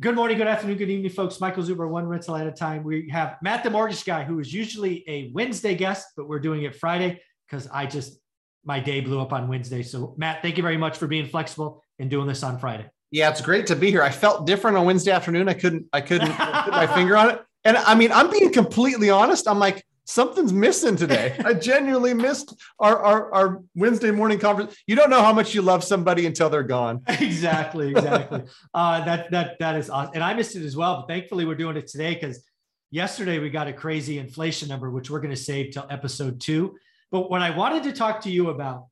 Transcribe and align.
Good 0.00 0.14
morning, 0.14 0.38
good 0.38 0.46
afternoon, 0.46 0.78
good 0.78 0.88
evening, 0.88 1.10
folks. 1.10 1.42
Michael 1.42 1.62
Zuber, 1.62 1.86
one 1.86 2.06
rental 2.06 2.34
at 2.34 2.46
a 2.46 2.50
time. 2.50 2.84
We 2.84 3.10
have 3.10 3.36
Matt, 3.42 3.62
the 3.62 3.68
mortgage 3.68 4.02
guy, 4.02 4.24
who 4.24 4.38
is 4.38 4.50
usually 4.50 5.04
a 5.06 5.30
Wednesday 5.34 5.74
guest, 5.74 6.06
but 6.16 6.26
we're 6.26 6.38
doing 6.38 6.62
it 6.62 6.74
Friday 6.74 7.20
because 7.46 7.68
I 7.68 7.84
just 7.84 8.18
my 8.64 8.80
day 8.80 9.02
blew 9.02 9.20
up 9.20 9.34
on 9.34 9.46
Wednesday. 9.46 9.82
So, 9.82 10.14
Matt, 10.16 10.40
thank 10.40 10.56
you 10.56 10.62
very 10.62 10.78
much 10.78 10.96
for 10.96 11.06
being 11.06 11.26
flexible 11.26 11.84
and 11.98 12.08
doing 12.08 12.26
this 12.26 12.42
on 12.42 12.58
Friday. 12.58 12.86
Yeah, 13.10 13.28
it's 13.28 13.42
great 13.42 13.66
to 13.66 13.76
be 13.76 13.90
here. 13.90 14.02
I 14.02 14.08
felt 14.08 14.46
different 14.46 14.78
on 14.78 14.86
Wednesday 14.86 15.10
afternoon. 15.10 15.50
I 15.50 15.52
couldn't, 15.52 15.86
I 15.92 16.00
couldn't 16.00 16.28
put 16.64 16.72
my 16.72 16.86
finger 16.86 17.18
on 17.18 17.32
it. 17.32 17.42
And 17.66 17.76
I 17.76 17.94
mean, 17.94 18.10
I'm 18.10 18.30
being 18.30 18.54
completely 18.54 19.10
honest. 19.10 19.46
I'm 19.46 19.58
like, 19.58 19.84
something's 20.10 20.52
missing 20.52 20.96
today. 20.96 21.36
I 21.44 21.54
genuinely 21.54 22.14
missed 22.14 22.54
our, 22.78 22.98
our, 22.98 23.34
our 23.34 23.62
Wednesday 23.74 24.10
morning 24.10 24.38
conference. 24.38 24.76
You 24.86 24.96
don't 24.96 25.10
know 25.10 25.22
how 25.22 25.32
much 25.32 25.54
you 25.54 25.62
love 25.62 25.84
somebody 25.84 26.26
until 26.26 26.50
they're 26.50 26.62
gone. 26.62 27.02
exactly, 27.08 27.90
exactly. 27.90 28.42
uh, 28.74 29.04
that 29.04 29.30
that 29.30 29.58
that 29.60 29.76
is 29.76 29.88
awesome, 29.88 30.12
and 30.14 30.24
I 30.24 30.34
missed 30.34 30.56
it 30.56 30.64
as 30.64 30.76
well. 30.76 30.96
But 31.00 31.08
thankfully, 31.08 31.44
we're 31.44 31.54
doing 31.54 31.76
it 31.76 31.86
today 31.86 32.14
because 32.14 32.44
yesterday 32.90 33.38
we 33.38 33.50
got 33.50 33.68
a 33.68 33.72
crazy 33.72 34.18
inflation 34.18 34.68
number, 34.68 34.90
which 34.90 35.10
we're 35.10 35.20
going 35.20 35.34
to 35.34 35.40
save 35.40 35.72
till 35.72 35.86
episode 35.88 36.40
two. 36.40 36.76
But 37.12 37.30
what 37.30 37.42
I 37.42 37.50
wanted 37.50 37.84
to 37.84 37.92
talk 37.92 38.20
to 38.22 38.30
you 38.30 38.50
about, 38.50 38.86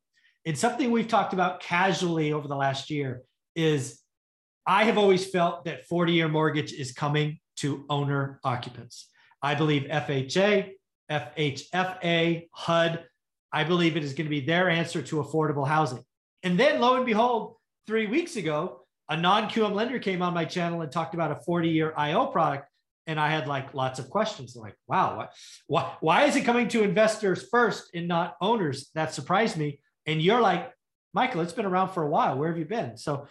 and 0.47 0.56
something 0.56 0.91
we've 0.91 1.09
talked 1.09 1.33
about 1.33 1.61
casually 1.61 2.33
over 2.33 2.48
the 2.48 2.56
last 2.56 2.91
year, 2.91 3.23
is 3.55 4.00
I 4.66 4.84
have 4.84 4.98
always 4.98 5.27
felt 5.27 5.64
that 5.64 5.87
40 5.87 6.12
year 6.12 6.28
mortgage 6.28 6.73
is 6.73 6.92
coming 6.92 7.41
to 7.56 7.84
owner 7.91 8.39
occupants. 8.45 9.09
I 9.42 9.55
believe 9.55 9.84
FHA, 9.84 10.73
FHFA, 11.11 12.48
HUD. 12.53 13.05
I 13.53 13.65
believe 13.65 13.97
it 13.97 14.05
is 14.05 14.12
going 14.12 14.27
to 14.27 14.30
be 14.30 14.41
their 14.41 14.69
answer 14.69 15.03
to 15.03 15.17
affordable 15.17 15.67
housing. 15.67 16.05
And 16.43 16.59
then 16.59 16.81
lo 16.81 16.97
and 16.97 17.07
behold, 17.07 17.57
three 17.87 18.07
weeks 18.07 18.37
ago, 18.37 18.83
a 19.09 19.17
non 19.17 19.48
QM 19.48 19.73
lender 19.73 19.98
came 19.98 20.23
on 20.23 20.34
my 20.34 20.45
channel 20.45 20.83
and 20.83 20.93
talked 20.93 21.15
about 21.15 21.33
a 21.33 21.37
40 21.37 21.69
year 21.69 21.95
IO 21.97 22.27
product. 22.27 22.69
And 23.06 23.19
I 23.19 23.31
had 23.31 23.48
like 23.48 23.73
lots 23.73 23.98
of 23.98 24.11
questions 24.11 24.55
like, 24.55 24.75
wow, 24.87 25.28
why, 25.67 25.95
why 26.00 26.25
is 26.25 26.37
it 26.37 26.45
coming 26.45 26.69
to 26.69 26.83
investors 26.83 27.48
first 27.50 27.91
and 27.95 28.06
not 28.06 28.37
owners? 28.41 28.91
That 28.95 29.15
surprised 29.15 29.56
me. 29.56 29.81
And 30.05 30.20
you're 30.20 30.43
like, 30.43 30.70
Michael, 31.15 31.41
it's 31.41 31.55
been 31.55 31.65
around 31.65 31.91
for 31.91 32.03
a 32.03 32.09
while. 32.09 32.37
Where 32.37 32.50
have 32.50 32.59
you 32.59 32.67
been? 32.67 32.98
So 32.98 33.27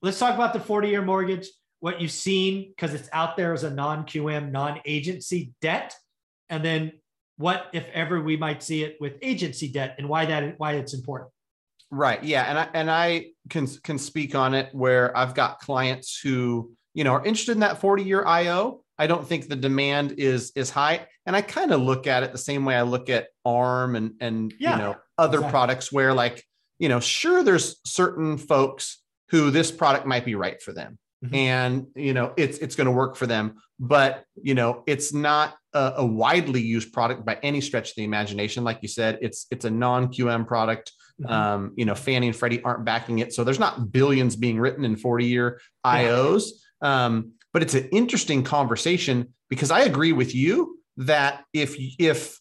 let's 0.00 0.18
talk 0.18 0.36
about 0.36 0.52
the 0.52 0.60
40 0.60 0.88
year 0.88 1.02
mortgage, 1.02 1.48
what 1.80 2.00
you've 2.00 2.12
seen, 2.12 2.68
because 2.68 2.94
it's 2.94 3.08
out 3.12 3.36
there 3.36 3.52
as 3.52 3.64
a 3.64 3.70
non 3.70 4.04
QM, 4.04 4.52
non 4.52 4.80
agency 4.84 5.52
debt. 5.60 5.92
And 6.48 6.64
then 6.64 6.92
what 7.36 7.66
if 7.72 7.86
ever 7.92 8.20
we 8.20 8.36
might 8.36 8.62
see 8.62 8.82
it 8.82 8.96
with 9.00 9.14
agency 9.22 9.68
debt 9.68 9.96
and 9.98 10.08
why 10.08 10.26
that 10.26 10.58
why 10.58 10.72
it's 10.72 10.94
important? 10.94 11.30
Right. 11.90 12.22
Yeah. 12.24 12.44
And 12.44 12.58
i 12.58 12.68
and 12.74 12.90
i 12.90 13.26
can 13.48 13.66
can 13.84 13.98
speak 13.98 14.34
on 14.34 14.54
it 14.54 14.70
where 14.72 15.16
i've 15.16 15.34
got 15.34 15.60
clients 15.60 16.18
who 16.20 16.72
you 16.94 17.04
know 17.04 17.12
are 17.12 17.24
interested 17.24 17.52
in 17.52 17.60
that 17.60 17.80
40 17.80 18.02
year 18.02 18.24
io 18.26 18.82
i 18.98 19.06
don't 19.06 19.26
think 19.26 19.48
the 19.48 19.56
demand 19.56 20.12
is 20.18 20.52
is 20.56 20.70
high. 20.70 21.06
And 21.26 21.36
i 21.36 21.42
kind 21.42 21.72
of 21.72 21.80
look 21.80 22.06
at 22.06 22.22
it 22.22 22.32
the 22.32 22.38
same 22.38 22.64
way 22.64 22.74
i 22.74 22.82
look 22.82 23.08
at 23.08 23.28
arm 23.44 23.96
and 23.96 24.14
and 24.20 24.52
yeah, 24.58 24.72
you 24.72 24.82
know 24.82 24.96
other 25.18 25.38
exactly. 25.38 25.50
products 25.50 25.92
where 25.92 26.14
like 26.14 26.44
you 26.78 26.88
know 26.88 27.00
sure 27.00 27.42
there's 27.42 27.80
certain 27.84 28.36
folks 28.36 29.02
who 29.30 29.50
this 29.50 29.70
product 29.70 30.06
might 30.06 30.24
be 30.24 30.34
right 30.34 30.62
for 30.62 30.72
them 30.72 30.98
mm-hmm. 31.24 31.34
and 31.34 31.86
you 31.94 32.14
know 32.14 32.32
it's 32.36 32.58
it's 32.58 32.76
going 32.76 32.86
to 32.86 32.92
work 32.92 33.16
for 33.16 33.26
them 33.26 33.56
but 33.78 34.24
you 34.42 34.54
know 34.54 34.82
it's 34.86 35.12
not 35.12 35.56
a, 35.72 35.94
a, 35.98 36.06
widely 36.06 36.60
used 36.60 36.92
product 36.92 37.24
by 37.24 37.38
any 37.42 37.60
stretch 37.60 37.90
of 37.90 37.96
the 37.96 38.04
imagination 38.04 38.64
like 38.64 38.78
you 38.82 38.88
said 38.88 39.18
it's 39.20 39.46
it's 39.50 39.64
a 39.64 39.70
non-qm 39.70 40.46
product 40.46 40.92
mm-hmm. 41.20 41.32
um, 41.32 41.72
you 41.76 41.84
know 41.84 41.94
fannie 41.94 42.26
and 42.26 42.36
freddie 42.36 42.62
aren't 42.62 42.84
backing 42.84 43.18
it 43.18 43.32
so 43.32 43.44
there's 43.44 43.58
not 43.58 43.92
billions 43.92 44.36
being 44.36 44.58
written 44.58 44.84
in 44.84 44.96
40 44.96 45.24
year 45.24 45.60
ios 45.84 46.48
um, 46.82 47.32
but 47.52 47.62
it's 47.62 47.74
an 47.74 47.88
interesting 47.90 48.42
conversation 48.42 49.32
because 49.48 49.70
i 49.70 49.80
agree 49.80 50.12
with 50.12 50.34
you 50.34 50.78
that 50.98 51.44
if 51.52 51.76
if 51.98 52.38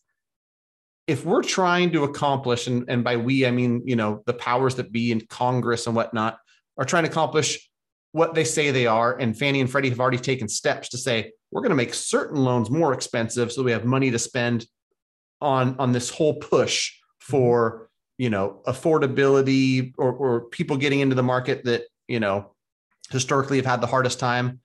if 1.07 1.23
we're 1.23 1.43
trying 1.43 1.91
to 1.91 2.03
accomplish 2.03 2.67
and, 2.67 2.85
and 2.89 3.03
by 3.03 3.17
we 3.17 3.45
i 3.45 3.51
mean 3.51 3.83
you 3.85 3.95
know 3.95 4.23
the 4.25 4.33
powers 4.33 4.75
that 4.75 4.91
be 4.91 5.11
in 5.11 5.21
congress 5.21 5.87
and 5.87 5.95
whatnot 5.95 6.37
are 6.77 6.85
trying 6.85 7.03
to 7.03 7.09
accomplish 7.09 7.69
what 8.15 8.33
they 8.33 8.45
say 8.45 8.71
they 8.71 8.87
are. 8.87 9.17
And 9.17 9.37
Fannie 9.37 9.59
and 9.59 9.69
Freddie 9.69 9.89
have 9.89 9.99
already 9.99 10.17
taken 10.17 10.47
steps 10.47 10.87
to 10.87 10.97
say, 10.97 11.33
we're 11.51 11.59
going 11.59 11.71
to 11.71 11.75
make 11.75 11.93
certain 11.93 12.37
loans 12.37 12.69
more 12.69 12.93
expensive 12.93 13.51
so 13.51 13.61
we 13.61 13.73
have 13.73 13.83
money 13.83 14.09
to 14.09 14.17
spend 14.17 14.65
on, 15.41 15.75
on 15.79 15.91
this 15.91 16.09
whole 16.09 16.35
push 16.35 16.93
for, 17.19 17.89
you 18.17 18.29
know, 18.29 18.61
affordability 18.67 19.93
or, 19.97 20.13
or 20.13 20.41
people 20.45 20.77
getting 20.77 21.01
into 21.01 21.13
the 21.13 21.23
market 21.23 21.65
that, 21.65 21.81
you 22.07 22.21
know, 22.21 22.53
historically 23.09 23.57
have 23.57 23.65
had 23.65 23.81
the 23.81 23.87
hardest 23.87 24.17
time. 24.17 24.61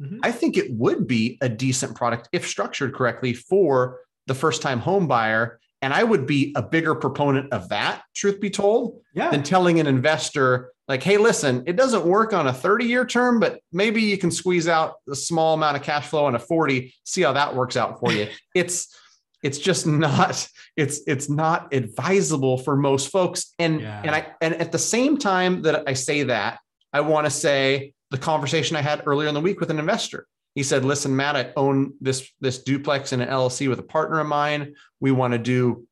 Mm-hmm. 0.00 0.20
I 0.22 0.32
think 0.32 0.56
it 0.56 0.72
would 0.72 1.06
be 1.06 1.36
a 1.42 1.50
decent 1.50 1.94
product 1.94 2.30
if 2.32 2.48
structured 2.48 2.94
correctly 2.94 3.34
for 3.34 4.00
the 4.26 4.34
first 4.34 4.62
time 4.62 4.80
home 4.80 5.06
buyer. 5.06 5.60
And 5.84 5.92
I 5.92 6.02
would 6.02 6.26
be 6.26 6.50
a 6.56 6.62
bigger 6.62 6.94
proponent 6.94 7.52
of 7.52 7.68
that, 7.68 8.04
truth 8.14 8.40
be 8.40 8.48
told, 8.48 9.02
yeah. 9.14 9.30
than 9.30 9.42
telling 9.42 9.80
an 9.80 9.86
investor, 9.86 10.72
like, 10.88 11.02
hey, 11.02 11.18
listen, 11.18 11.64
it 11.66 11.76
doesn't 11.76 12.06
work 12.06 12.32
on 12.32 12.46
a 12.46 12.54
30 12.54 12.86
year 12.86 13.04
term, 13.04 13.38
but 13.38 13.60
maybe 13.70 14.00
you 14.00 14.16
can 14.16 14.30
squeeze 14.30 14.66
out 14.66 14.94
a 15.10 15.14
small 15.14 15.52
amount 15.52 15.76
of 15.76 15.82
cash 15.82 16.06
flow 16.06 16.24
on 16.24 16.34
a 16.34 16.38
40, 16.38 16.94
see 17.04 17.20
how 17.20 17.34
that 17.34 17.54
works 17.54 17.76
out 17.76 18.00
for 18.00 18.10
you. 18.12 18.28
it's 18.54 18.96
it's 19.42 19.58
just 19.58 19.86
not 19.86 20.48
it's 20.74 21.02
it's 21.06 21.28
not 21.28 21.74
advisable 21.74 22.56
for 22.56 22.76
most 22.76 23.12
folks 23.12 23.52
and 23.58 23.82
yeah. 23.82 24.00
and 24.02 24.14
i 24.14 24.26
and 24.40 24.54
at 24.54 24.72
the 24.72 24.78
same 24.78 25.18
time 25.18 25.60
that 25.60 25.86
i 25.86 25.92
say 25.92 26.22
that 26.22 26.58
i 26.94 27.02
want 27.02 27.26
to 27.26 27.30
say 27.30 27.92
the 28.10 28.16
conversation 28.16 28.74
i 28.74 28.80
had 28.80 29.02
earlier 29.04 29.28
in 29.28 29.34
the 29.34 29.40
week 29.42 29.60
with 29.60 29.70
an 29.70 29.78
investor 29.78 30.26
he 30.54 30.62
said 30.62 30.84
listen 30.84 31.14
matt 31.14 31.36
i 31.36 31.52
own 31.56 31.92
this 32.00 32.30
this 32.40 32.62
duplex 32.62 33.12
in 33.12 33.20
an 33.20 33.28
llc 33.28 33.68
with 33.68 33.78
a 33.78 33.84
partner 33.84 34.20
of 34.20 34.26
mine 34.26 34.74
we 35.00 35.10
want 35.10 35.32
to 35.32 35.38
do 35.38 35.86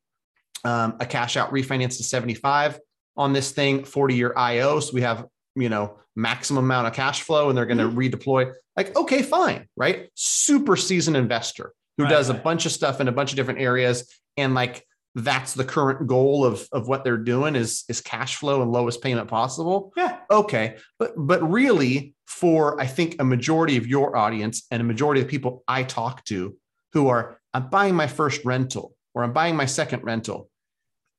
um, 0.63 0.95
a 0.99 1.05
cash 1.05 1.37
out 1.37 1.51
refinance 1.51 1.97
to 1.97 2.03
75 2.03 2.79
on 3.17 3.33
this 3.33 3.51
thing 3.51 3.83
40 3.83 4.15
year 4.15 4.33
IO. 4.35 4.79
So 4.79 4.93
we 4.93 5.01
have, 5.01 5.25
you 5.55 5.69
know, 5.69 5.97
maximum 6.15 6.63
amount 6.63 6.87
of 6.87 6.93
cash 6.93 7.21
flow 7.21 7.49
and 7.49 7.57
they're 7.57 7.65
going 7.65 7.77
to 7.79 7.85
mm-hmm. 7.85 7.99
redeploy. 7.99 8.53
Like, 8.75 8.95
okay, 8.95 9.21
fine, 9.21 9.67
right? 9.75 10.09
Super 10.15 10.75
seasoned 10.75 11.17
investor 11.17 11.73
who 11.97 12.03
right, 12.03 12.09
does 12.09 12.29
right. 12.29 12.39
a 12.39 12.41
bunch 12.41 12.65
of 12.65 12.71
stuff 12.71 13.01
in 13.01 13.07
a 13.07 13.11
bunch 13.11 13.31
of 13.31 13.35
different 13.35 13.59
areas. 13.59 14.11
And 14.37 14.53
like, 14.53 14.85
that's 15.15 15.53
the 15.53 15.63
current 15.63 16.07
goal 16.07 16.43
of, 16.43 16.67
of 16.71 16.87
what 16.87 17.03
they're 17.03 17.17
doing 17.17 17.55
is, 17.55 17.83
is 17.87 18.01
cash 18.01 18.35
flow 18.35 18.61
and 18.61 18.71
lowest 18.71 19.01
payment 19.01 19.27
possible. 19.27 19.93
Yeah. 19.95 20.19
Okay. 20.31 20.77
But, 20.97 21.13
but 21.15 21.47
really 21.47 22.15
for, 22.25 22.79
I 22.81 22.87
think 22.87 23.17
a 23.19 23.23
majority 23.23 23.77
of 23.77 23.85
your 23.85 24.17
audience 24.17 24.65
and 24.71 24.81
a 24.81 24.85
majority 24.85 25.21
of 25.21 25.27
people 25.27 25.63
I 25.67 25.83
talk 25.83 26.23
to 26.25 26.57
who 26.93 27.09
are, 27.09 27.39
I'm 27.53 27.69
buying 27.69 27.95
my 27.95 28.07
first 28.07 28.43
rental 28.43 28.95
or 29.13 29.23
I'm 29.23 29.33
buying 29.33 29.55
my 29.55 29.65
second 29.67 30.03
rental 30.03 30.49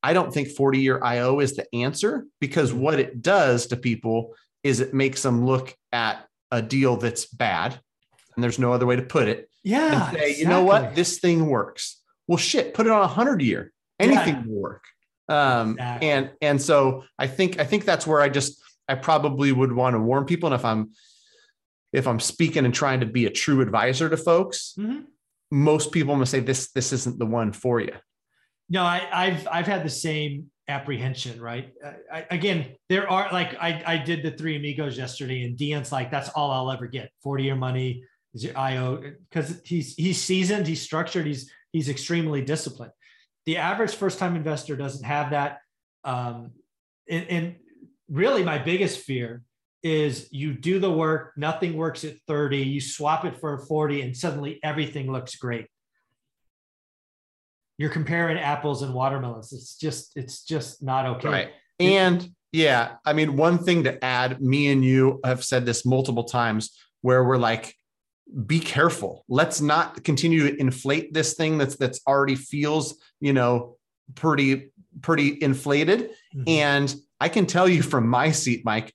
I 0.05 0.13
don't 0.13 0.31
think 0.31 0.49
40 0.49 0.77
year 0.77 1.03
IO 1.03 1.39
is 1.39 1.55
the 1.55 1.65
answer 1.73 2.27
because 2.39 2.69
mm-hmm. 2.69 2.81
what 2.81 2.99
it 2.99 3.23
does 3.23 3.65
to 3.67 3.75
people 3.75 4.35
is 4.63 4.79
it 4.79 4.93
makes 4.93 5.23
them 5.23 5.47
look 5.47 5.75
at 5.91 6.27
a 6.51 6.61
deal 6.61 6.95
that's 6.97 7.25
bad. 7.25 7.79
And 8.35 8.43
there's 8.43 8.59
no 8.59 8.71
other 8.71 8.85
way 8.85 8.97
to 8.97 9.01
put 9.01 9.27
it. 9.27 9.49
Yeah. 9.63 10.09
And 10.09 10.17
say, 10.17 10.29
exactly. 10.29 10.43
you 10.43 10.47
know 10.47 10.63
what? 10.63 10.93
This 10.93 11.17
thing 11.17 11.47
works. 11.47 11.99
Well, 12.27 12.37
shit, 12.37 12.75
put 12.75 12.85
it 12.85 12.91
on 12.91 13.01
a 13.01 13.07
hundred 13.07 13.41
year. 13.41 13.73
Anything 13.99 14.35
yeah. 14.35 14.43
will 14.47 14.61
work. 14.61 14.83
Um, 15.27 15.71
exactly. 15.71 16.09
and 16.09 16.31
and 16.41 16.61
so 16.61 17.03
I 17.17 17.27
think 17.27 17.59
I 17.59 17.63
think 17.63 17.85
that's 17.85 18.05
where 18.05 18.21
I 18.21 18.29
just 18.29 18.61
I 18.87 18.95
probably 18.95 19.51
would 19.51 19.71
want 19.71 19.95
to 19.95 19.99
warn 19.99 20.25
people. 20.25 20.47
And 20.47 20.55
if 20.55 20.65
I'm 20.65 20.91
if 21.93 22.07
I'm 22.07 22.19
speaking 22.19 22.65
and 22.65 22.73
trying 22.73 22.99
to 22.99 23.05
be 23.05 23.25
a 23.25 23.31
true 23.31 23.61
advisor 23.61 24.09
to 24.09 24.17
folks, 24.17 24.73
mm-hmm. 24.77 25.01
most 25.51 25.91
people 25.91 26.13
I'm 26.13 26.19
gonna 26.19 26.27
say 26.27 26.41
this 26.41 26.71
this 26.71 26.93
isn't 26.93 27.17
the 27.17 27.25
one 27.25 27.53
for 27.53 27.79
you. 27.79 27.93
No, 28.69 28.83
I, 28.83 29.29
have 29.29 29.47
I've 29.51 29.67
had 29.67 29.85
the 29.85 29.89
same 29.89 30.49
apprehension, 30.67 31.39
right? 31.39 31.71
I, 32.11 32.25
again, 32.31 32.75
there 32.89 33.09
are 33.09 33.29
like 33.31 33.55
I, 33.61 33.83
I 33.85 33.97
did 33.97 34.23
the 34.23 34.31
three 34.31 34.55
amigos 34.55 34.97
yesterday, 34.97 35.43
and 35.43 35.57
Dean's 35.57 35.91
like, 35.91 36.09
that's 36.09 36.29
all 36.29 36.51
I'll 36.51 36.71
ever 36.71 36.87
get. 36.87 37.11
40 37.23 37.43
year 37.43 37.55
money 37.55 38.03
is 38.33 38.43
your 38.43 38.57
IO 38.57 39.01
because 39.29 39.61
he's 39.63 39.93
he's 39.95 40.21
seasoned, 40.21 40.67
he's 40.67 40.81
structured, 40.81 41.25
he's 41.25 41.51
he's 41.71 41.89
extremely 41.89 42.41
disciplined. 42.41 42.91
The 43.45 43.57
average 43.57 43.95
first 43.95 44.19
time 44.19 44.35
investor 44.35 44.75
doesn't 44.75 45.03
have 45.03 45.31
that. 45.31 45.59
Um, 46.03 46.51
and, 47.09 47.27
and 47.29 47.55
really, 48.09 48.43
my 48.43 48.57
biggest 48.57 48.99
fear 48.99 49.43
is 49.83 50.27
you 50.31 50.53
do 50.53 50.79
the 50.79 50.91
work, 50.91 51.33
nothing 51.37 51.77
works 51.77 52.03
at 52.03 52.15
30, 52.27 52.57
you 52.57 52.81
swap 52.81 53.23
it 53.23 53.39
for 53.39 53.59
40, 53.59 54.01
and 54.01 54.17
suddenly 54.17 54.59
everything 54.63 55.11
looks 55.11 55.35
great 55.35 55.67
you're 57.77 57.89
comparing 57.89 58.37
apples 58.37 58.81
and 58.81 58.93
watermelons. 58.93 59.51
It's 59.51 59.77
just 59.77 60.15
it's 60.15 60.43
just 60.43 60.81
not 60.81 61.05
okay. 61.17 61.29
Right. 61.29 61.49
And 61.79 62.29
yeah, 62.51 62.95
I 63.05 63.13
mean, 63.13 63.35
one 63.35 63.57
thing 63.57 63.83
to 63.83 64.03
add, 64.03 64.41
me 64.41 64.69
and 64.69 64.83
you 64.83 65.19
have 65.25 65.43
said 65.43 65.65
this 65.65 65.85
multiple 65.85 66.23
times 66.23 66.71
where 67.01 67.23
we're 67.23 67.37
like, 67.37 67.75
be 68.45 68.59
careful. 68.59 69.23
Let's 69.27 69.61
not 69.61 70.03
continue 70.03 70.49
to 70.49 70.59
inflate 70.59 71.13
this 71.13 71.33
thing 71.33 71.57
that's 71.57 71.75
that's 71.75 72.01
already 72.07 72.35
feels, 72.35 72.95
you 73.19 73.33
know, 73.33 73.77
pretty 74.15 74.71
pretty 75.01 75.41
inflated. 75.41 76.11
Mm-hmm. 76.35 76.43
And 76.47 76.95
I 77.19 77.29
can 77.29 77.45
tell 77.45 77.67
you 77.67 77.81
from 77.81 78.07
my 78.07 78.31
seat, 78.31 78.63
Mike, 78.65 78.93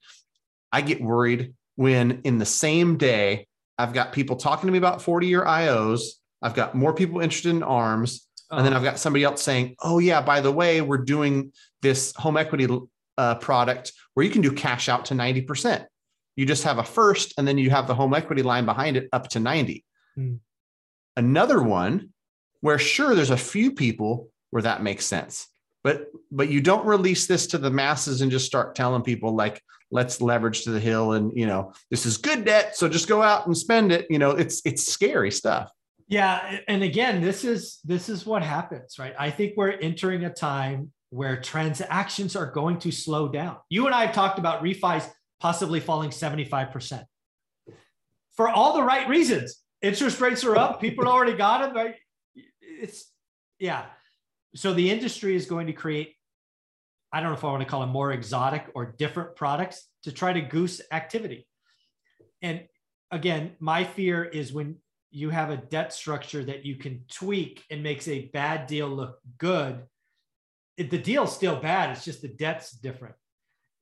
I 0.73 0.81
get 0.83 1.01
worried 1.01 1.55
when 1.77 2.21
in 2.25 2.39
the 2.39 2.47
same 2.47 2.97
day 2.97 3.47
I've 3.79 3.95
got 3.95 4.13
people 4.13 4.37
talking 4.37 4.67
to 4.67 4.73
me 4.73 4.79
about 4.79 5.01
40 5.01 5.27
year 5.27 5.45
IOs. 5.45 6.03
I've 6.43 6.55
got 6.55 6.75
more 6.75 6.95
people 6.95 7.21
interested 7.21 7.51
in 7.51 7.63
arms. 7.63 8.27
And 8.51 8.67
then 8.67 8.75
I've 8.75 8.83
got 8.83 8.99
somebody 8.99 9.25
else 9.25 9.43
saying, 9.43 9.77
oh, 9.81 10.01
yeah, 10.01 10.21
by 10.21 10.41
the 10.41 10.51
way, 10.51 10.81
we're 10.81 10.99
doing 10.99 11.53
this 11.83 12.13
home 12.17 12.37
equity 12.37 12.67
uh, 13.17 13.37
product 13.37 13.93
where 14.15 14.27
you 14.27 14.33
can 14.33 14.43
do 14.43 14.53
cash 14.53 14.89
out 14.89 15.07
to 15.07 15.15
90%. 15.15 15.87
You 16.41 16.47
just 16.47 16.65
have 16.65 16.79
a 16.79 16.83
first, 16.83 17.35
and 17.37 17.47
then 17.47 17.59
you 17.59 17.69
have 17.69 17.87
the 17.87 17.95
home 17.95 18.15
equity 18.15 18.43
line 18.43 18.65
behind 18.65 18.97
it 18.97 19.11
up 19.13 19.29
to 19.29 19.41
90. 19.41 19.85
Hmm. 20.15 20.37
Another 21.15 21.63
one 21.63 22.15
where, 22.63 22.79
sure, 22.79 23.15
there's 23.15 23.29
a 23.29 23.37
few 23.37 23.73
people 23.73 24.31
where 24.49 24.63
that 24.63 24.83
makes 24.83 25.05
sense. 25.05 25.49
But 25.85 26.07
but 26.31 26.49
you 26.49 26.63
don't 26.63 26.87
release 26.87 27.27
this 27.27 27.47
to 27.49 27.59
the 27.59 27.71
masses 27.71 28.23
and 28.23 28.31
just 28.31 28.47
start 28.47 28.75
telling 28.75 29.03
people 29.03 29.37
like 29.37 29.63
let's 29.91 30.23
leverage 30.23 30.63
to 30.63 30.71
the 30.71 30.81
hill 30.81 31.13
and 31.13 31.31
you 31.37 31.47
know 31.47 31.75
this 31.91 32.07
is 32.07 32.17
good 32.17 32.45
debt 32.45 32.77
so 32.77 32.89
just 32.89 33.09
go 33.09 33.23
out 33.23 33.47
and 33.47 33.57
spend 33.57 33.91
it 33.91 34.07
you 34.09 34.19
know 34.19 34.31
it's 34.31 34.63
it's 34.65 34.87
scary 34.87 35.31
stuff 35.31 35.73
yeah, 36.11 36.59
and 36.67 36.83
again, 36.83 37.23
this 37.23 37.45
is 37.45 37.79
this 37.85 38.09
is 38.09 38.27
what 38.27 38.43
happens, 38.43 38.99
right? 38.99 39.15
I 39.17 39.31
think 39.31 39.55
we're 39.57 39.71
entering 39.71 40.25
a 40.25 40.31
time 40.31 40.91
where 41.11 41.41
transactions 41.41 42.35
are 42.35 42.51
going 42.51 42.81
to 42.81 42.91
slow 42.91 43.29
down. 43.29 43.59
You 43.69 43.87
and 43.87 43.95
I 43.95 44.07
have 44.07 44.15
talked 44.15 44.41
about 44.41 44.61
refis 44.61 45.09
possibly 45.41 45.81
falling 45.81 46.11
75% 46.11 47.05
for 48.33 48.49
all 48.49 48.75
the 48.75 48.83
right 48.83 49.09
reasons. 49.09 49.61
Interest 49.83 50.21
rates 50.21 50.45
are 50.45 50.57
up, 50.57 50.81
people 50.81 51.09
already 51.09 51.35
got 51.35 51.63
them, 51.63 51.75
right? 51.75 51.97
It's 52.61 53.11
yeah. 53.59 53.87
So 54.55 54.75
the 54.75 54.91
industry 54.91 55.35
is 55.37 55.47
going 55.47 55.67
to 55.67 55.73
create 55.73 56.15
I 57.13 57.21
don't 57.21 57.31
know 57.31 57.37
if 57.37 57.45
I 57.45 57.49
want 57.49 57.63
to 57.63 57.69
call 57.69 57.81
them 57.81 57.91
more 57.91 58.13
exotic 58.13 58.67
or 58.75 58.95
different 58.97 59.35
products 59.35 59.89
to 60.05 60.13
try 60.13 60.33
to 60.33 60.41
goose 60.41 60.81
activity. 60.93 61.47
And 62.41 62.63
again, 63.11 63.57
my 63.59 63.85
fear 63.85 64.25
is 64.25 64.53
when 64.53 64.77
you 65.11 65.31
have 65.31 65.51
a 65.51 65.57
debt 65.57 65.93
structure 65.93 66.45
that 66.45 66.65
you 66.65 66.77
can 66.77 67.05
tweak 67.11 67.65
and 67.69 67.83
makes 67.83 68.07
a 68.07 68.27
bad 68.27 68.69
deal 68.69 68.89
look 68.89 69.19
good. 69.39 69.83
The 70.79 70.99
deal's 70.99 71.35
still 71.35 71.57
bad. 71.57 71.91
It's 71.91 72.05
just 72.05 72.23
the 72.23 72.29
debt's 72.29 72.71
different. 72.71 73.17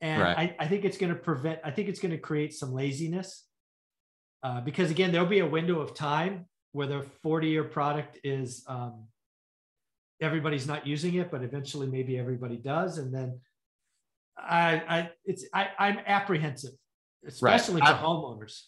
And 0.00 0.22
right. 0.22 0.38
I, 0.38 0.64
I 0.64 0.68
think 0.68 0.84
it's 0.84 0.96
going 0.96 1.12
to 1.12 1.18
prevent, 1.18 1.60
I 1.64 1.70
think 1.70 1.88
it's 1.88 2.00
going 2.00 2.12
to 2.12 2.18
create 2.18 2.54
some 2.54 2.72
laziness 2.72 3.44
uh, 4.42 4.60
because 4.60 4.90
again, 4.90 5.10
there'll 5.10 5.26
be 5.26 5.40
a 5.40 5.46
window 5.46 5.80
of 5.80 5.94
time 5.94 6.46
where 6.72 6.86
the 6.86 7.04
40 7.22 7.48
year 7.48 7.64
product 7.64 8.18
is, 8.22 8.64
um, 8.68 9.04
everybody's 10.20 10.66
not 10.66 10.86
using 10.86 11.14
it, 11.14 11.30
but 11.30 11.42
eventually 11.42 11.86
maybe 11.86 12.18
everybody 12.18 12.56
does. 12.56 12.98
And 12.98 13.12
then 13.12 13.40
I, 14.36 14.82
I, 14.88 15.10
it's, 15.24 15.44
I, 15.52 15.68
I'm 15.78 15.98
apprehensive, 16.06 16.74
especially 17.26 17.80
right. 17.80 17.90
for 17.90 17.96
I, 17.96 18.06
homeowners. 18.08 18.62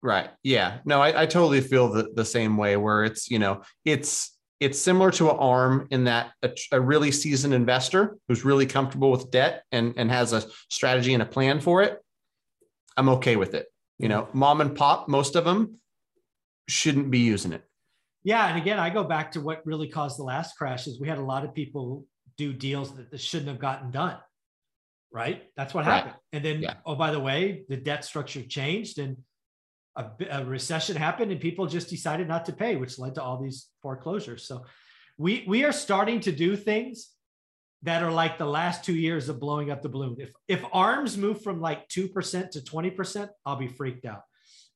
Right. 0.00 0.30
Yeah. 0.44 0.78
No, 0.84 1.00
I, 1.00 1.22
I 1.22 1.26
totally 1.26 1.60
feel 1.60 1.88
the, 1.88 2.10
the 2.14 2.24
same 2.24 2.56
way 2.56 2.76
where 2.76 3.02
it's, 3.04 3.28
you 3.28 3.40
know, 3.40 3.62
it's 3.84 4.37
it's 4.60 4.80
similar 4.80 5.10
to 5.12 5.30
an 5.30 5.36
arm 5.36 5.86
in 5.90 6.04
that 6.04 6.32
a, 6.42 6.50
a, 6.72 6.80
really 6.80 7.12
seasoned 7.12 7.54
investor 7.54 8.16
who's 8.26 8.44
really 8.44 8.66
comfortable 8.66 9.10
with 9.10 9.30
debt 9.30 9.62
and, 9.70 9.94
and 9.96 10.10
has 10.10 10.32
a 10.32 10.42
strategy 10.68 11.14
and 11.14 11.22
a 11.22 11.26
plan 11.26 11.60
for 11.60 11.82
it. 11.82 12.02
I'm 12.96 13.08
okay 13.10 13.36
with 13.36 13.54
it. 13.54 13.66
You 13.98 14.08
know, 14.08 14.28
mom 14.32 14.60
and 14.60 14.74
pop, 14.74 15.08
most 15.08 15.36
of 15.36 15.44
them 15.44 15.78
shouldn't 16.68 17.10
be 17.10 17.20
using 17.20 17.52
it. 17.52 17.64
Yeah. 18.24 18.48
And 18.48 18.58
again, 18.58 18.78
I 18.78 18.90
go 18.90 19.04
back 19.04 19.32
to 19.32 19.40
what 19.40 19.64
really 19.64 19.88
caused 19.88 20.18
the 20.18 20.24
last 20.24 20.56
crash 20.56 20.86
is 20.86 21.00
we 21.00 21.08
had 21.08 21.18
a 21.18 21.24
lot 21.24 21.44
of 21.44 21.54
people 21.54 22.04
do 22.36 22.52
deals 22.52 22.92
that 22.94 23.20
shouldn't 23.20 23.48
have 23.48 23.58
gotten 23.58 23.90
done. 23.90 24.18
Right. 25.12 25.44
That's 25.56 25.72
what 25.72 25.86
right. 25.86 25.94
happened. 25.94 26.14
And 26.32 26.44
then, 26.44 26.62
yeah. 26.62 26.74
oh, 26.84 26.94
by 26.94 27.12
the 27.12 27.20
way, 27.20 27.64
the 27.68 27.76
debt 27.76 28.04
structure 28.04 28.42
changed 28.42 28.98
and 28.98 29.16
a, 29.98 30.10
a, 30.30 30.44
recession 30.44 30.96
happened 30.96 31.32
and 31.32 31.40
people 31.40 31.66
just 31.66 31.90
decided 31.90 32.28
not 32.28 32.46
to 32.46 32.52
pay, 32.52 32.76
which 32.76 32.98
led 32.98 33.16
to 33.16 33.22
all 33.22 33.42
these 33.42 33.66
foreclosures. 33.82 34.46
So 34.46 34.64
we 35.16 35.44
we 35.46 35.64
are 35.64 35.72
starting 35.72 36.20
to 36.20 36.32
do 36.32 36.56
things 36.56 37.10
that 37.82 38.02
are 38.02 38.10
like 38.10 38.38
the 38.38 38.46
last 38.46 38.84
two 38.84 38.94
years 38.94 39.28
of 39.28 39.40
blowing 39.40 39.70
up 39.70 39.82
the 39.82 39.88
balloon. 39.88 40.16
If 40.18 40.30
if 40.46 40.64
arms 40.72 41.16
move 41.16 41.42
from 41.42 41.60
like 41.60 41.88
two 41.88 42.08
percent 42.08 42.52
to 42.52 42.64
twenty 42.64 42.90
percent, 42.90 43.30
I'll 43.44 43.56
be 43.56 43.68
freaked 43.68 44.06
out. 44.06 44.22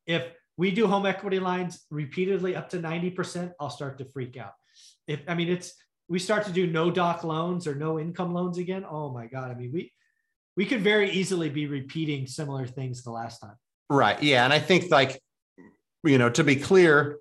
If 0.06 0.24
we 0.56 0.72
do 0.72 0.86
home 0.86 1.06
equity 1.06 1.38
lines 1.38 1.84
repeatedly 1.90 2.56
up 2.56 2.68
to 2.70 2.80
ninety 2.80 3.10
percent, 3.10 3.52
I'll 3.60 3.70
start 3.70 3.98
to 3.98 4.04
freak 4.04 4.36
out. 4.36 4.52
If 5.06 5.20
I 5.28 5.34
mean 5.34 5.48
it's 5.48 5.72
we 6.08 6.18
start 6.18 6.44
to 6.46 6.52
do 6.52 6.66
no 6.66 6.90
doc 6.90 7.22
loans 7.24 7.66
or 7.66 7.74
no 7.74 7.98
income 7.98 8.34
loans 8.34 8.58
again. 8.58 8.84
Oh 8.88 9.10
my 9.12 9.26
god! 9.26 9.50
I 9.50 9.54
mean 9.54 9.70
we 9.72 9.92
we 10.56 10.66
could 10.66 10.82
very 10.82 11.10
easily 11.10 11.48
be 11.48 11.66
repeating 11.66 12.26
similar 12.26 12.66
things 12.66 13.02
the 13.02 13.12
last 13.12 13.38
time. 13.38 13.56
Right. 13.92 14.22
Yeah. 14.22 14.44
And 14.44 14.54
I 14.54 14.58
think 14.58 14.90
like, 14.90 15.20
you 16.02 16.16
know, 16.16 16.30
to 16.30 16.42
be 16.42 16.56
clear, 16.56 17.18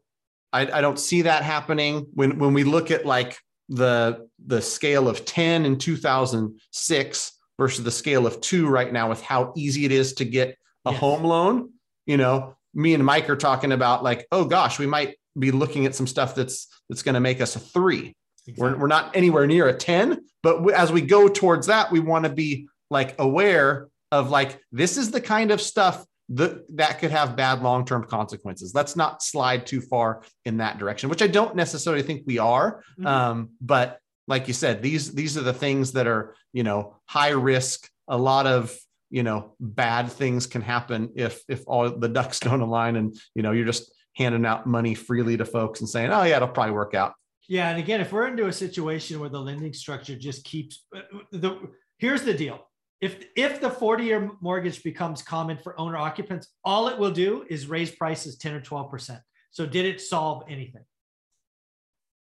I, 0.53 0.61
I 0.71 0.81
don't 0.81 0.97
see 0.97 1.23
that 1.23 1.43
happening 1.43 2.07
when 2.13 2.39
when 2.39 2.53
we 2.53 2.63
look 2.63 2.91
at 2.91 3.05
like 3.05 3.37
the 3.67 4.29
the 4.45 4.61
scale 4.61 5.09
of 5.09 5.25
10 5.25 5.65
in 5.65 5.77
2006 5.77 7.31
versus 7.57 7.83
the 7.83 7.91
scale 7.91 8.25
of 8.25 8.39
two 8.39 8.67
right 8.67 8.91
now 8.91 9.09
with 9.09 9.21
how 9.21 9.51
easy 9.55 9.83
it 9.83 9.91
is 9.91 10.13
to 10.13 10.25
get 10.25 10.57
a 10.85 10.91
yes. 10.91 10.99
home 10.99 11.23
loan. 11.25 11.71
You 12.05 12.15
know, 12.15 12.55
me 12.73 12.93
and 12.93 13.05
Mike 13.05 13.29
are 13.29 13.35
talking 13.35 13.73
about 13.73 14.01
like, 14.01 14.25
oh 14.31 14.45
gosh, 14.45 14.79
we 14.79 14.87
might 14.87 15.17
be 15.37 15.51
looking 15.51 15.85
at 15.85 15.93
some 15.93 16.07
stuff 16.07 16.35
that's 16.35 16.67
that's 16.87 17.03
going 17.03 17.15
to 17.15 17.19
make 17.19 17.41
us 17.41 17.57
a 17.57 17.59
three. 17.59 18.15
Exactly. 18.47 18.53
We're, 18.57 18.77
we're 18.77 18.87
not 18.87 19.13
anywhere 19.15 19.45
near 19.45 19.67
a 19.67 19.73
10, 19.73 20.23
but 20.41 20.71
as 20.71 20.89
we 20.89 21.01
go 21.01 21.27
towards 21.27 21.67
that, 21.67 21.91
we 21.91 21.99
want 21.99 22.25
to 22.25 22.31
be 22.31 22.67
like 22.89 23.19
aware 23.19 23.89
of 24.11 24.29
like 24.29 24.59
this 24.71 24.97
is 24.97 25.11
the 25.11 25.21
kind 25.21 25.51
of 25.51 25.61
stuff 25.61 26.05
the, 26.33 26.65
that 26.75 26.99
could 26.99 27.11
have 27.11 27.35
bad 27.35 27.61
long 27.61 27.85
term 27.85 28.05
consequences. 28.05 28.73
Let's 28.73 28.95
not 28.95 29.21
slide 29.21 29.65
too 29.65 29.81
far 29.81 30.23
in 30.45 30.57
that 30.57 30.77
direction, 30.77 31.09
which 31.09 31.21
I 31.21 31.27
don't 31.27 31.55
necessarily 31.55 32.03
think 32.03 32.23
we 32.25 32.39
are. 32.39 32.83
Mm-hmm. 32.97 33.07
Um, 33.07 33.49
but 33.59 33.99
like 34.27 34.47
you 34.47 34.53
said, 34.53 34.81
these 34.81 35.13
these 35.13 35.37
are 35.37 35.41
the 35.41 35.53
things 35.53 35.91
that 35.93 36.07
are 36.07 36.35
you 36.53 36.63
know 36.63 36.95
high 37.05 37.29
risk. 37.29 37.89
A 38.07 38.17
lot 38.17 38.47
of 38.47 38.75
you 39.09 39.23
know 39.23 39.55
bad 39.59 40.09
things 40.09 40.47
can 40.47 40.61
happen 40.61 41.11
if 41.15 41.43
if 41.49 41.63
all 41.67 41.89
the 41.89 42.09
ducks 42.09 42.39
don't 42.47 42.61
align, 42.61 42.95
and 42.95 43.15
you 43.35 43.43
know 43.43 43.51
you're 43.51 43.65
just 43.65 43.93
handing 44.15 44.45
out 44.45 44.65
money 44.65 44.93
freely 44.93 45.37
to 45.37 45.45
folks 45.45 45.81
and 45.81 45.89
saying, 45.89 46.11
oh 46.11 46.23
yeah, 46.23 46.37
it'll 46.37 46.47
probably 46.47 46.73
work 46.73 46.93
out. 46.93 47.13
Yeah, 47.47 47.69
and 47.69 47.79
again, 47.79 47.99
if 47.99 48.11
we're 48.13 48.27
into 48.27 48.47
a 48.47 48.53
situation 48.53 49.19
where 49.19 49.29
the 49.29 49.39
lending 49.39 49.73
structure 49.73 50.15
just 50.15 50.45
keeps 50.45 50.85
uh, 50.95 51.01
the 51.31 51.57
here's 51.97 52.23
the 52.23 52.33
deal 52.33 52.67
if 53.01 53.25
if 53.35 53.59
the 53.59 53.69
40 53.69 54.03
year 54.03 54.31
mortgage 54.39 54.83
becomes 54.83 55.21
common 55.21 55.57
for 55.57 55.79
owner 55.79 55.97
occupants 55.97 56.47
all 56.63 56.87
it 56.87 56.97
will 56.97 57.11
do 57.11 57.43
is 57.49 57.67
raise 57.67 57.91
prices 57.91 58.37
10 58.37 58.53
or 58.53 58.61
12% 58.61 59.19
so 59.51 59.65
did 59.65 59.85
it 59.85 60.01
solve 60.01 60.43
anything? 60.49 60.83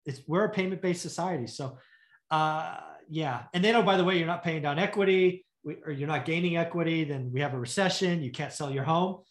It's 0.06 0.23
we're 0.26 0.45
a 0.45 0.49
payment 0.49 0.80
based 0.80 1.02
society 1.02 1.49
so 1.49 1.78
uh, 2.30 2.78
yeah. 3.09 3.45
And 3.52 3.62
then 3.62 3.76
oh 3.76 3.83
by 3.83 3.97
the 3.97 4.04
way 4.04 4.18
you're 4.18 4.26
not 4.26 4.42
paying 4.42 4.62
down 4.62 4.78
equity 4.78 5.45
or 5.85 5.90
you're 5.92 6.09
not 6.09 6.25
gaining 6.25 6.56
equity 6.56 7.04
then 7.04 7.30
we 7.33 7.40
have 7.40 7.54
a 7.54 7.59
recession 7.59 8.23
you 8.23 8.30
can't 8.30 8.52
sell 8.52 8.71
your 8.71 8.85
home. 8.85 9.23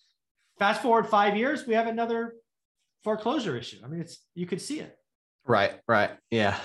Fast 0.60 0.82
forward 0.82 1.08
five 1.08 1.38
years 1.38 1.66
we 1.66 1.74
have 1.74 1.88
another 1.88 2.36
foreclosure 3.04 3.58
issue. 3.58 3.78
I 3.84 3.88
mean 3.88 4.02
it's 4.02 4.20
you 4.36 4.46
could 4.46 4.62
see 4.62 4.82
it. 4.82 4.96
Right 5.46 5.80
right 5.88 6.12
yeah. 6.30 6.58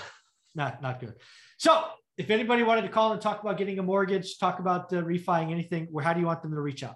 Not 0.53 0.81
not 0.81 0.99
good. 0.99 1.13
So 1.57 1.81
if 2.17 2.29
anybody 2.29 2.63
wanted 2.63 2.83
to 2.83 2.89
call 2.89 3.13
and 3.13 3.21
talk 3.21 3.41
about 3.41 3.57
getting 3.57 3.79
a 3.79 3.83
mortgage, 3.83 4.37
talk 4.37 4.59
about 4.59 4.91
uh, 4.93 5.03
refining 5.03 5.51
anything, 5.51 5.87
where 5.91 6.03
how 6.03 6.13
do 6.13 6.19
you 6.19 6.25
want 6.25 6.41
them 6.41 6.51
to 6.51 6.61
reach 6.61 6.83
out? 6.83 6.95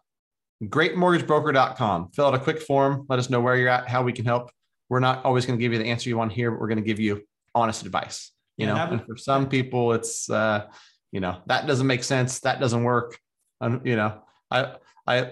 Greatmortgagebroker.com. 0.64 2.12
Fill 2.14 2.28
out 2.28 2.34
a 2.34 2.40
quick 2.40 2.62
form. 2.62 3.06
Let 3.10 3.20
us 3.20 3.30
know 3.30 3.42
where 3.42 3.56
you're 3.56 3.70
at, 3.70 3.88
how 3.88 4.04
we 4.04 4.14
can 4.14 4.26
help. 4.26 4.52
We're 4.90 5.00
not 5.00 5.26
always 5.26 5.46
going 5.46 5.58
to 5.58 5.62
give 5.62 5.74
you 5.74 5.80
the 5.80 5.86
answer 5.86 6.10
you 6.10 6.18
want 6.18 6.32
here, 6.32 6.52
but 6.52 6.60
we're 6.60 6.68
going 6.68 6.78
to 6.78 6.84
give 6.84 7.00
you 7.00 7.24
honest 7.54 7.86
advice. 7.86 8.32
You 8.58 8.68
yeah, 8.68 8.74
know, 8.74 8.90
would, 8.92 9.00
and 9.00 9.08
for 9.08 9.18
some 9.18 9.50
people, 9.50 9.94
it's 9.94 10.30
uh, 10.30 10.68
you 11.12 11.20
know 11.20 11.42
that 11.48 11.68
doesn't 11.68 11.88
make 11.88 12.04
sense. 12.04 12.40
That 12.42 12.60
doesn't 12.60 12.84
work. 12.84 13.18
Um, 13.60 13.82
you 13.84 13.96
know, 13.96 14.22
I 14.50 14.76
I 15.06 15.32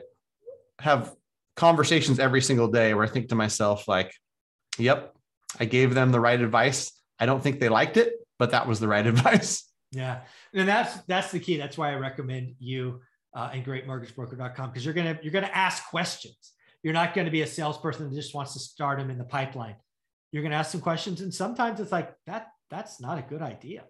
have 0.80 1.14
conversations 1.56 2.20
every 2.20 2.42
single 2.42 2.68
day 2.68 2.94
where 2.94 3.06
I 3.06 3.08
think 3.08 3.30
to 3.30 3.36
myself 3.36 3.88
like, 3.88 4.14
"Yep, 4.78 5.16
I 5.60 5.66
gave 5.66 5.94
them 5.94 6.12
the 6.12 6.20
right 6.20 6.40
advice. 6.40 6.92
I 7.20 7.26
don't 7.26 7.42
think 7.42 7.60
they 7.60 7.70
liked 7.70 7.96
it, 7.96 8.14
but 8.40 8.52
that 8.52 8.68
was 8.68 8.80
the 8.80 8.88
right 8.88 9.06
advice." 9.14 9.70
Yeah. 9.94 10.22
And 10.54 10.68
that's 10.68 11.02
that's 11.04 11.32
the 11.32 11.40
key. 11.40 11.58
That's 11.58 11.78
why 11.78 11.92
I 11.92 11.96
recommend 11.96 12.56
you 12.60 13.02
uh, 13.36 13.52
and 13.54 13.66
greatmortgagebroker.com 13.66 14.70
because 14.70 14.84
you're 14.84 14.94
gonna 14.94 15.18
you're 15.22 15.32
gonna 15.32 15.52
ask 15.54 15.88
questions. 15.90 16.54
You're 16.84 16.94
not 16.94 17.14
going 17.14 17.26
to 17.26 17.32
be 17.32 17.42
a 17.42 17.48
salesperson 17.48 18.10
that 18.10 18.16
just 18.16 18.36
wants 18.36 18.54
to 18.54 18.60
start 18.60 19.00
them 19.00 19.10
in 19.10 19.18
the 19.18 19.24
pipeline. 19.24 19.76
You're 20.34 20.44
going 20.44 20.52
to 20.52 20.58
ask 20.58 20.72
some 20.72 20.82
questions, 20.82 21.22
and 21.22 21.34
sometimes 21.34 21.80
it's 21.80 21.94
like 21.94 22.14
that. 22.28 22.48
That's 22.70 23.00
not 23.00 23.18
a 23.18 23.22
good 23.22 23.42
idea, 23.42 23.84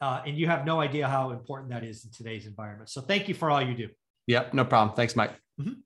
uh, 0.00 0.22
and 0.24 0.38
you 0.38 0.46
have 0.46 0.64
no 0.64 0.80
idea 0.80 1.08
how 1.08 1.30
important 1.30 1.70
that 1.70 1.82
is 1.82 2.04
in 2.04 2.12
today's 2.12 2.46
environment. 2.46 2.88
So 2.90 3.00
thank 3.00 3.28
you 3.28 3.34
for 3.34 3.50
all 3.50 3.62
you 3.62 3.74
do. 3.74 3.88
Yep, 4.28 4.54
no 4.54 4.64
problem. 4.64 4.94
Thanks, 4.94 5.16
Mike. 5.16 5.32
Mm-hmm. 5.60 5.80